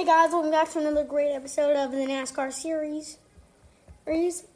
[0.00, 3.18] Hey guys, welcome back to another great episode of the NASCAR series.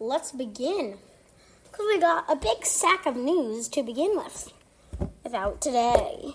[0.01, 0.97] Let's begin.
[1.65, 4.55] Because we got a big sack of news to begin with.
[5.23, 6.33] About today.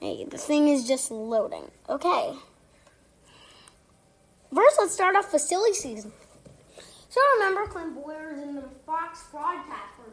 [0.00, 1.70] Hey, the thing is just loading.
[1.86, 2.32] Okay.
[4.54, 6.12] First, let's start off with silly season.
[7.10, 10.10] So remember, Clint Bowyer is in the Fox broadcast for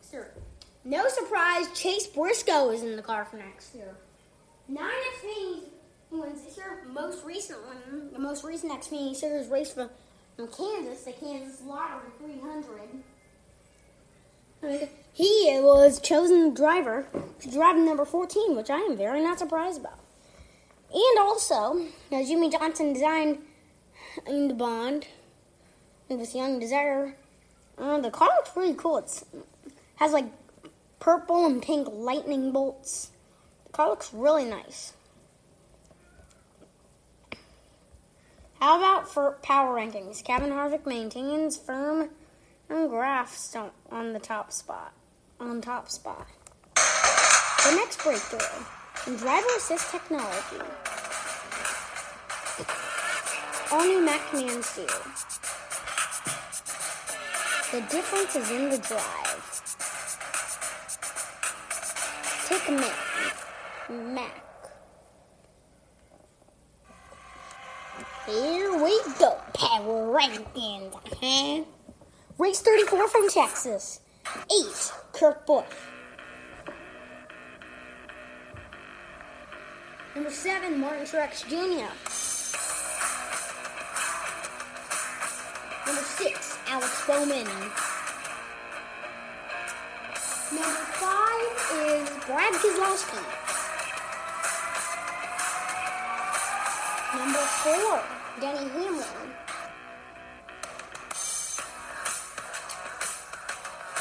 [0.00, 0.32] next year.
[0.86, 3.94] No surprise, Chase Briscoe is in the car for next year.
[4.68, 5.62] Nine Xfinity
[6.10, 6.82] ones this year.
[6.86, 9.88] Most recent one, the most recent Xfinity Series race from,
[10.36, 12.80] from Kansas, the Kansas Lottery 300.
[15.14, 17.06] He was chosen driver
[17.40, 19.98] to drive number 14, which I am very not surprised about.
[20.92, 23.38] And also, now Jimmie Johnson designed
[24.28, 25.08] in the Bond
[26.08, 27.16] with Young Desire.
[27.76, 28.98] Uh, the car looks really cool.
[28.98, 29.24] It
[29.96, 30.26] has like
[31.00, 33.10] purple and pink lightning bolts.
[33.72, 34.94] Car looks really nice.
[38.60, 40.24] How about for power rankings?
[40.24, 42.10] Kevin Harvick maintains firm
[42.68, 43.54] and graphs
[43.90, 44.92] on the top spot.
[45.38, 46.26] On top spot.
[46.74, 48.38] The next breakthrough
[49.06, 50.62] in driver assist technology.
[53.70, 54.86] All new Mack command steer.
[57.70, 59.44] The difference is in the drive.
[62.48, 63.07] Take a minute.
[63.90, 64.44] Mack.
[68.26, 69.38] Here we go.
[69.54, 70.92] Power rankings.
[71.22, 71.64] huh
[72.38, 74.00] Race 34 from Texas.
[74.52, 74.92] 8.
[75.12, 75.64] Kurt Busch.
[80.14, 80.78] Number 7.
[80.78, 81.88] Martin Truex Jr.
[85.86, 86.58] Number 6.
[86.68, 87.46] Alex Bowman.
[90.52, 93.47] Number 5 is Brad Keselowski.
[97.18, 98.02] Number 4.
[98.40, 99.04] Denny Hamlin.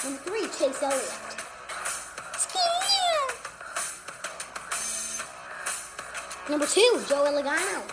[0.03, 1.27] Number three, Chase Elliott.
[6.49, 7.83] Number two, Joey Logano.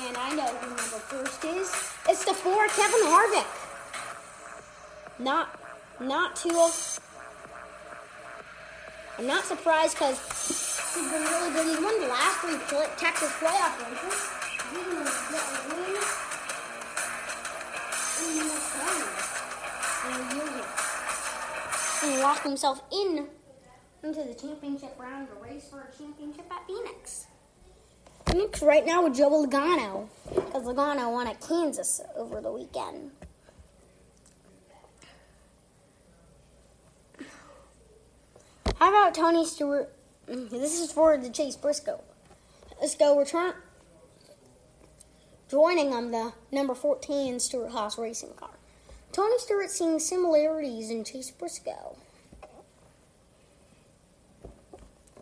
[0.00, 1.72] And I know who number first is.
[2.08, 3.46] It's the four, Kevin Harvick.
[5.20, 5.60] Not,
[6.00, 6.70] not too.
[9.16, 10.18] I'm not surprised because
[10.94, 11.66] he's been really good.
[11.66, 12.58] He's won the last three
[12.96, 14.42] Texas playoff races.
[22.02, 23.28] And he locked himself in
[24.02, 27.26] into the championship round to race for a championship at Phoenix.
[28.26, 33.12] Phoenix right now with Joe Logano because Logano won at Kansas over the weekend.
[38.78, 39.92] How about Tony Stewart?
[40.28, 42.00] Mm, this is for the Chase Briscoe.
[42.78, 43.54] Briscoe return
[45.50, 48.50] joining on the number 14 Stewart-Haas racing car.
[49.12, 51.96] Tony Stewart seeing similarities in Chase Briscoe.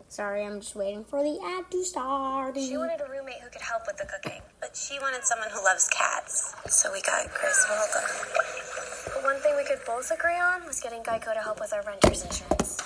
[0.07, 2.57] Sorry, I'm just waiting for the ad to start.
[2.57, 5.63] She wanted a roommate who could help with the cooking, but she wanted someone who
[5.63, 6.53] loves cats.
[6.67, 9.13] So we got Chris Waldo.
[9.13, 11.81] But one thing we could both agree on was getting Geico to help with our
[11.83, 12.80] renter's insurance.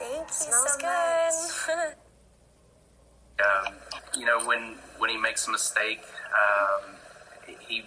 [0.00, 0.16] Dinner's.
[0.16, 1.94] Thank you Smells so good.
[3.44, 3.74] um,
[4.18, 6.94] you know, when when he makes a mistake, um,
[7.60, 7.84] he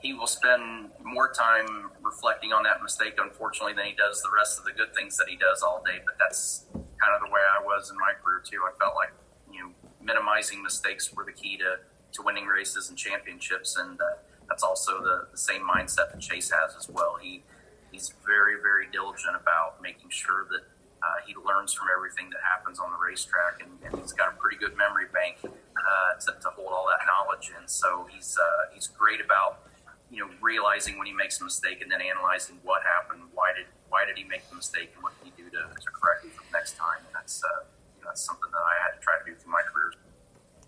[0.00, 4.58] he will spend more time reflecting on that mistake, unfortunately, than he does the rest
[4.58, 6.00] of the good things that he does all day.
[6.04, 8.58] But that's kind of the way I was in my career too.
[8.66, 9.12] I felt like
[9.50, 11.76] you know minimizing mistakes were the key to,
[12.12, 14.04] to winning races and championships, and uh,
[14.48, 17.16] that's also the, the same mindset that Chase has as well.
[17.20, 17.44] He
[17.92, 20.62] he's very very diligent about making sure that
[21.02, 24.36] uh, he learns from everything that happens on the racetrack, and, and he's got a
[24.38, 27.66] pretty good memory bank uh, to, to, hold all that knowledge in.
[27.66, 29.66] So he's uh, he's great about
[30.12, 33.66] you know, realizing when he makes a mistake and then analyzing what happened, why did
[33.88, 36.32] why did he make the mistake, and what can he do to, to correct it
[36.32, 37.00] for next time.
[37.06, 37.64] And that's uh,
[37.96, 39.92] you know, that's something that I had to try to do through my career.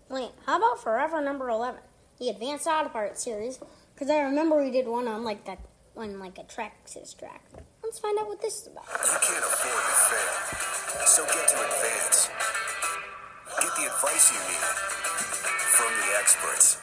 [0.09, 1.81] Wait, how about Forever Number Eleven,
[2.19, 3.59] the Advanced Auto Parts series?
[3.93, 5.59] Because I remember we did one on like that
[5.95, 7.43] on like a Traxxas track.
[7.83, 8.85] Let's find out what this is about.
[8.89, 12.29] You can't afford to fail, so get to Advance.
[13.61, 14.65] Get the advice you need
[15.75, 16.77] from the experts.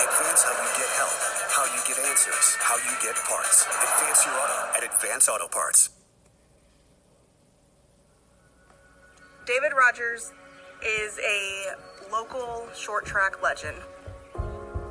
[0.00, 3.66] Advance how you get help how you get answers, how you get parts.
[3.66, 5.90] Advance your auto at Advance Auto Parts.
[9.46, 10.32] David Rogers
[10.86, 11.74] is a
[12.10, 13.76] local short track legend.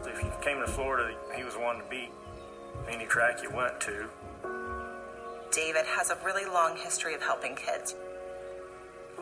[0.06, 2.12] If you came to Florida, he was one to beat
[2.88, 4.10] any track you went to.
[5.60, 7.94] David has a really long history of helping kids.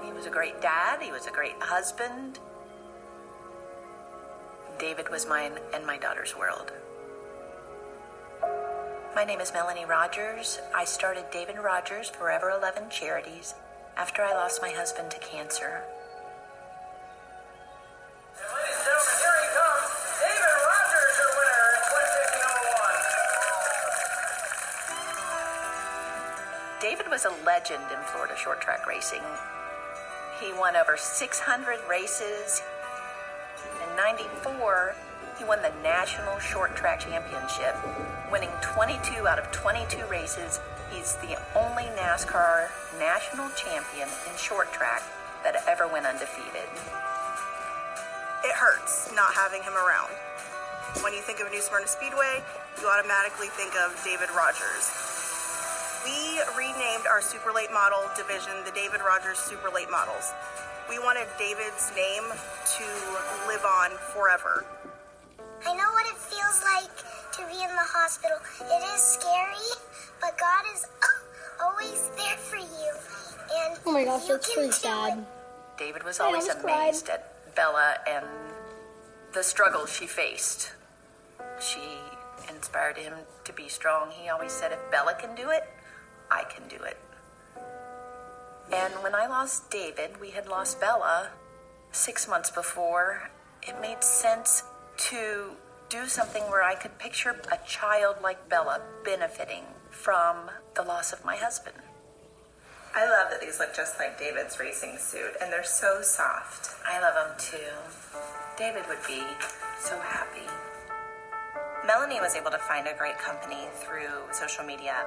[0.05, 2.37] He was a great dad, he was a great husband.
[4.77, 6.71] David was mine and my daughter's world.
[9.15, 10.59] My name is Melanie Rogers.
[10.75, 13.55] I started David Rogers Forever 11 Charities
[13.97, 15.81] after I lost my husband to cancer.
[27.17, 29.23] Was a legend in Florida short track racing.
[30.39, 32.61] He won over 600 races.
[33.81, 34.93] In 94,
[35.39, 37.73] he won the National Short Track Championship,
[38.31, 40.59] winning 22 out of 22 races.
[40.91, 42.69] He's the only NASCAR
[42.99, 45.01] national champion in short track
[45.41, 46.69] that ever went undefeated.
[48.45, 50.13] It hurts not having him around.
[51.01, 52.43] When you think of New Smyrna Speedway,
[52.79, 55.16] you automatically think of David Rogers.
[56.05, 60.31] We renamed our super late model division the David Rogers Super Late Models.
[60.89, 62.85] We wanted David's name to
[63.47, 64.65] live on forever.
[65.65, 66.95] I know what it feels like
[67.33, 68.37] to be in the hospital.
[68.61, 69.69] It is scary,
[70.21, 70.85] but God is
[71.61, 72.91] always there for you.
[73.57, 75.25] And Oh my gosh, you that's can pretty do sad.
[75.77, 76.81] David was oh, I always almost cried.
[76.83, 78.25] amazed at Bella and
[79.33, 80.71] the struggles she faced.
[81.59, 81.81] She
[82.49, 83.13] inspired him
[83.45, 84.11] to be strong.
[84.11, 85.63] He always said, if Bella can do it,
[86.31, 86.97] I can do it.
[88.73, 91.29] And when I lost David, we had lost Bella
[91.91, 93.29] six months before.
[93.61, 94.63] It made sense
[95.09, 95.51] to
[95.89, 101.23] do something where I could picture a child like Bella benefiting from the loss of
[101.23, 101.77] my husband.
[102.93, 106.75] I love that these look just like David's racing suit, and they're so soft.
[106.85, 108.19] I love them too.
[108.57, 109.23] David would be
[109.79, 110.47] so happy.
[111.85, 115.05] Melanie was able to find a great company through social media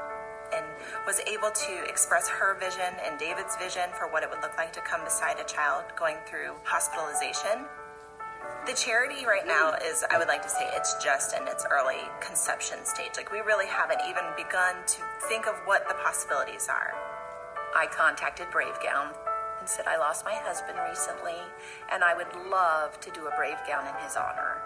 [0.55, 0.65] and
[1.07, 4.73] was able to express her vision and David's vision for what it would look like
[4.75, 7.67] to come beside a child going through hospitalization.
[8.67, 12.03] The charity right now is, I would like to say, it's just in its early
[12.21, 13.13] conception stage.
[13.17, 16.93] Like, we really haven't even begun to think of what the possibilities are.
[17.75, 19.15] I contacted Brave Gown
[19.61, 21.39] and said I lost my husband recently
[21.93, 24.61] and I would love to do a Brave Gown in his honor.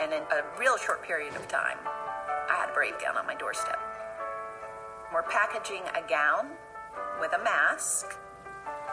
[0.00, 3.34] And in a real short period of time, I had a Brave Gown on my
[3.34, 3.78] doorstep.
[5.12, 6.48] We're packaging a gown
[7.20, 8.16] with a mask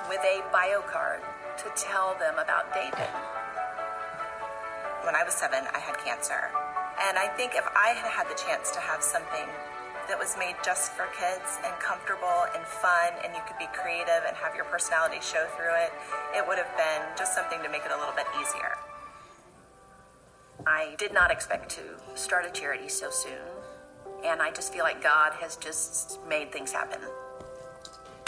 [0.10, 1.22] with a bio card
[1.60, 3.08] to tell them about David.
[5.08, 6.52] When I was seven, I had cancer.
[7.08, 9.48] And I think if I had had the chance to have something
[10.10, 14.28] that was made just for kids and comfortable and fun, and you could be creative
[14.28, 15.96] and have your personality show through it,
[16.36, 18.76] it would have been just something to make it a little bit easier.
[20.68, 23.59] I did not expect to start a charity so soon,
[24.26, 27.00] and I just feel like God has just made things happen.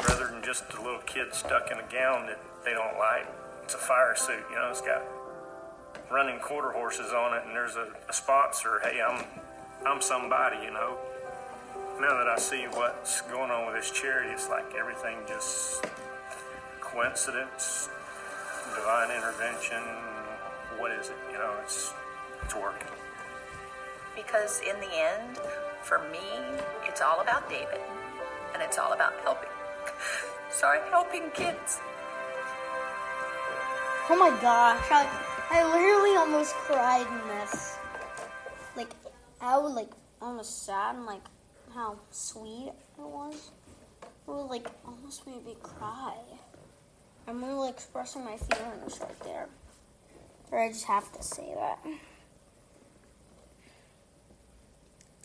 [0.07, 3.27] rather than just a little kid stuck in a gown that they don't like.
[3.63, 4.69] It's a fire suit, you know.
[4.69, 5.01] It's got
[6.11, 8.79] running quarter horses on it, and there's a, a sponsor.
[8.83, 9.23] Hey, I'm
[9.85, 10.97] I'm somebody, you know.
[11.99, 15.85] Now that I see what's going on with this charity, it's like everything just
[16.81, 17.89] coincidence,
[18.75, 19.81] divine intervention.
[20.77, 21.15] What is it?
[21.31, 21.93] You know, it's
[22.43, 22.87] it's working.
[24.15, 25.39] Because in the end,
[25.83, 26.19] for me,
[26.87, 27.79] it's all about David,
[28.53, 29.49] and it's all about helping.
[30.49, 31.79] Sorry, helping kids.
[34.09, 35.07] Oh my gosh, I,
[35.49, 37.77] I literally almost cried in this.
[38.75, 38.89] Like,
[39.39, 41.23] I was like almost sad and like
[41.73, 43.51] how sweet it was.
[44.03, 46.15] It was like almost made me cry.
[47.27, 49.47] I'm really expressing my feelings right there.
[50.51, 51.79] Or I just have to say that.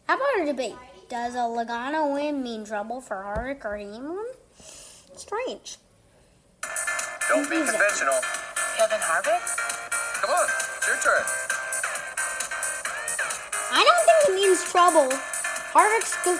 [0.06, 0.76] How about a debate?
[1.08, 4.26] Does a Logano win mean trouble for Harvick or Hamlin?
[5.16, 5.78] Strange.
[7.28, 8.14] Don't be conventional.
[8.76, 9.42] Kevin Harvick?
[10.22, 10.46] Come on,
[10.76, 11.24] it's your turn.
[13.72, 15.08] I don't think it means trouble.
[15.74, 16.38] Harvick's good.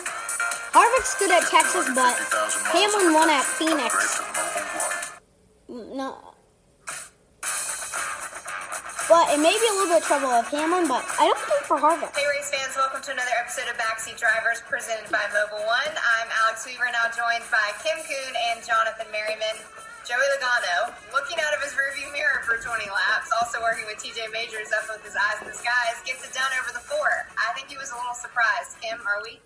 [0.71, 2.15] Harvick's good at Texas, but
[2.71, 4.21] Hamlin won at Phoenix.
[5.69, 6.19] No.
[9.09, 11.63] But it may be a little bit of trouble of Hamlin, but I don't think
[11.63, 12.15] for Harvick.
[12.77, 15.65] Welcome to another episode of Backseat Drivers presented by Mobil 1.
[15.65, 19.57] I'm Alex Weaver, now joined by Kim Coon and Jonathan Merriman.
[20.05, 24.29] Joey Logano, looking out of his rearview mirror for 20 laps, also working with TJ
[24.29, 27.25] Majors up with his eyes in the skies, gets it done over the four.
[27.41, 28.77] I think he was a little surprised.
[28.85, 29.41] Kim, are we?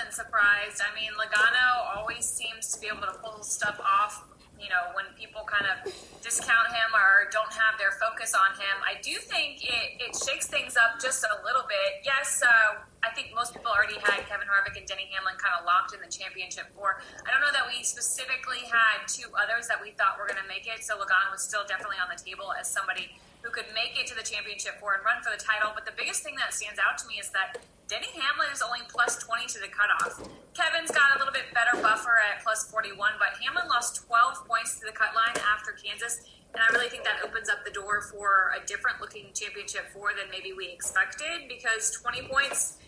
[0.00, 0.80] been surprised.
[0.80, 4.24] I mean, Logano always seems to be able to pull stuff off,
[4.62, 5.90] you know, when people kind of
[6.22, 10.46] discount him or don't have their focus on him, I do think it, it shakes
[10.46, 12.06] things up just a little bit.
[12.06, 15.66] Yes, uh, I think most people already had Kevin Harvick and Denny Hamlin kind of
[15.66, 17.02] locked in the championship four.
[17.26, 20.46] I don't know that we specifically had two others that we thought were going to
[20.46, 23.10] make it, so Logano was still definitely on the table as somebody
[23.42, 25.74] who could make it to the championship four and run for the title.
[25.74, 27.58] But the biggest thing that stands out to me is that
[27.92, 30.16] Denny Hamlin is only plus 20 to the cutoff.
[30.56, 34.80] Kevin's got a little bit better buffer at plus 41, but Hamlin lost 12 points
[34.80, 36.24] to the cut line after Kansas.
[36.54, 40.16] And I really think that opens up the door for a different looking championship four
[40.16, 42.80] than maybe we expected because 20 points,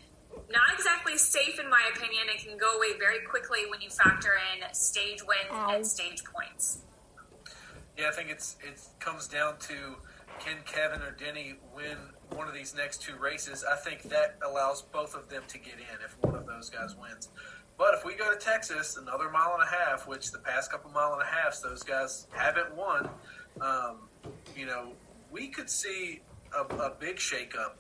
[0.49, 2.33] not exactly safe in my opinion.
[2.33, 6.81] It can go away very quickly when you factor in stage wins and stage points.
[7.99, 10.01] Yeah, I think it's it comes down to
[10.41, 11.99] can Kevin or Denny win
[12.31, 13.65] one of these next two races?
[13.71, 16.95] I think that allows both of them to get in if one of those guys
[16.97, 17.29] wins.
[17.77, 20.91] But if we go to Texas, another mile and a half, which the past couple
[20.91, 23.09] mile and a halfs those guys haven't won,
[23.61, 23.97] um,
[24.57, 24.93] you know,
[25.31, 26.21] we could see
[26.57, 27.73] a, a big shakeup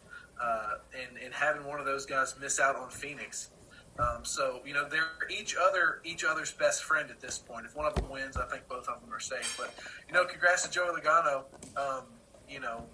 [0.42, 3.50] uh, in, in having one of those guys miss out on Phoenix.
[3.96, 7.64] Um, so you know they're each other each other's best friend at this point.
[7.64, 9.54] If one of them wins, I think both of them are safe.
[9.56, 9.72] But
[10.08, 11.44] you know, congrats to Joey Logano.
[11.76, 12.02] Um,
[12.48, 12.86] you know,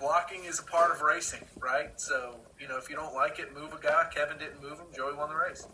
[0.00, 2.00] blocking is a part of racing, right?
[2.00, 4.06] So, you know, if you don't like it, move a guy.
[4.12, 4.86] Kevin didn't move him.
[4.96, 5.66] Joey won the race.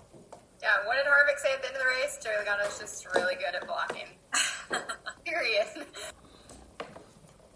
[0.63, 2.19] Yeah, what did Harvick say at the end of the race?
[2.23, 4.07] Joey Logano's just really good at blocking.
[5.25, 5.67] Period.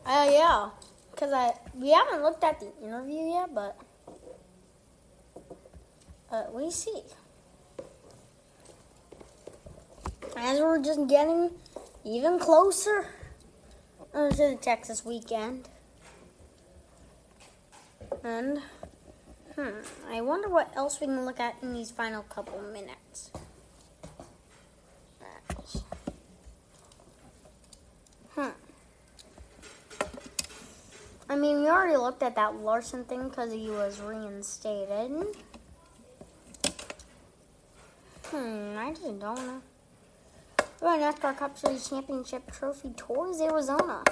[0.06, 0.70] Uh, yeah.
[1.10, 3.76] Because I we haven't looked at the interview yet, but
[6.30, 7.02] uh, we see.
[10.36, 11.50] As we're just getting
[12.04, 13.06] even closer
[14.14, 15.68] uh, to the Texas weekend.
[18.22, 18.60] And,
[19.54, 23.30] hmm, I wonder what else we can look at in these final couple minutes.
[28.34, 28.50] Hmm.
[31.28, 35.10] I mean, we already looked at that Larson thing because he was reinstated.
[38.24, 39.62] Hmm, I just don't know.
[40.82, 44.02] Oh, NASCAR Cup Series Championship Trophy tours Arizona.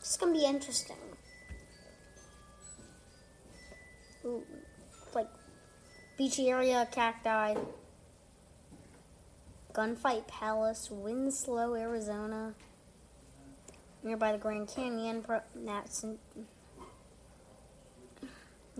[0.00, 0.96] This is gonna be interesting.
[5.14, 5.28] Like
[6.16, 7.54] beachy area, cacti,
[9.72, 12.54] gunfight palace, Winslow, Arizona,
[14.02, 15.24] nearby the Grand Canyon.
[15.54, 16.04] That's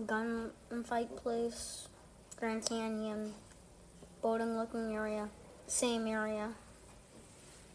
[0.01, 1.87] gunfight place,
[2.39, 3.33] Grand Canyon,
[4.21, 5.29] boating looking area,
[5.67, 6.53] same area.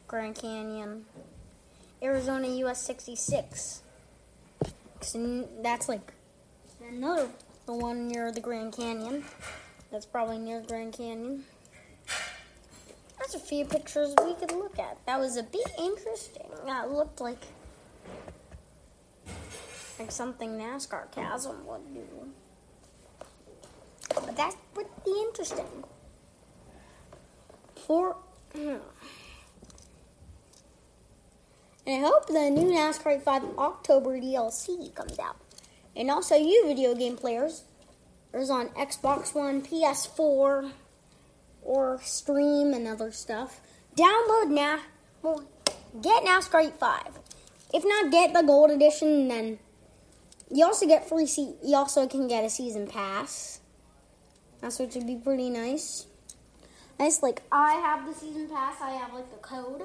[0.07, 1.05] Grand Canyon,
[2.03, 3.83] Arizona US 66.
[5.63, 6.13] That's like
[6.89, 7.29] another
[7.69, 9.23] the one near the Grand Canyon.
[9.93, 11.45] That's probably near the Grand Canyon.
[13.19, 14.97] That's a few pictures we could look at.
[15.05, 16.47] That was a bit interesting.
[16.65, 17.43] That looked like
[19.99, 22.07] like something NASCAR Chasm would do.
[24.15, 25.85] But that's pretty interesting.
[27.75, 28.17] For
[28.55, 28.81] And
[31.87, 35.37] I hope the new NASCAR 5 October DLC comes out.
[35.99, 37.65] And also, you video game players,
[38.31, 40.71] there's on Xbox One, PS4,
[41.63, 43.61] or Steam and other stuff.
[43.97, 44.79] Download now.
[45.23, 45.43] Well,
[46.01, 47.03] get NASCAR 5.
[47.75, 49.27] If not, get the Gold Edition.
[49.27, 49.59] Then
[50.53, 51.27] you also get free.
[51.27, 53.61] Se- you also can get a season pass.
[54.61, 56.07] That's which would be pretty nice.
[56.99, 58.77] Nice, like I have the season pass.
[58.81, 59.83] I have like the code.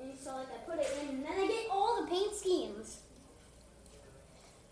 [0.00, 2.98] And so like I put it in, and then I get all the paint schemes.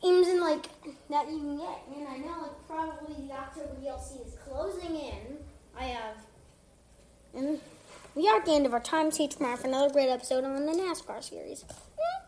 [0.02, 0.68] In like
[1.10, 5.38] that you can get, and I know like probably the October DLC is closing in.
[5.76, 6.14] I have,
[7.34, 7.60] and
[8.14, 9.10] we are at the end of our time.
[9.10, 11.64] See you tomorrow for another great episode on the NASCAR series.
[11.98, 12.27] Hmm.